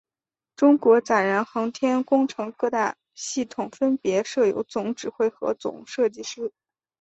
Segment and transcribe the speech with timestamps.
[0.55, 6.51] 中国载人航天工程各大系统分别设有总指挥和总设计师。